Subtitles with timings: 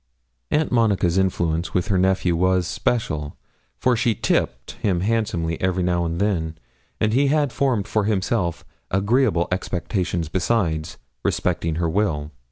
[0.49, 3.37] Aunt Monica's influence with her nephew was special,
[3.77, 6.57] for she 'tipped' him handsomely every now and then,
[6.99, 12.31] and he had formed for himself agreeable expectations, besides, respecting her will.